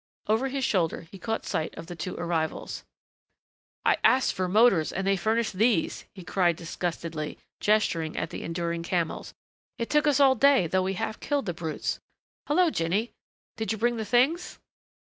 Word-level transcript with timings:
Over 0.25 0.47
his 0.47 0.65
shoulder 0.65 1.01
he 1.11 1.19
caught 1.19 1.45
sight 1.45 1.77
of 1.77 1.85
the 1.85 1.95
two 1.95 2.15
arrivals. 2.15 2.83
"I 3.85 3.97
asked 4.03 4.33
for 4.33 4.47
motors 4.47 4.91
and 4.91 5.05
they 5.05 5.15
furnished 5.15 5.53
these!" 5.59 6.05
he 6.15 6.23
cried 6.23 6.55
disgustedly, 6.55 7.37
gesturing 7.59 8.17
at 8.17 8.31
the 8.31 8.41
enduring 8.41 8.81
camels. 8.81 9.35
"It 9.77 9.91
took 9.91 10.07
us 10.07 10.19
all 10.19 10.33
day 10.33 10.65
though 10.65 10.81
we 10.81 10.93
half 10.95 11.19
killed 11.19 11.45
the 11.45 11.53
brutes.... 11.53 11.99
Hello, 12.47 12.71
Jinny, 12.71 13.11
did 13.57 13.71
you 13.71 13.77
bring 13.77 13.97
the 13.97 14.03
things?" 14.03 14.57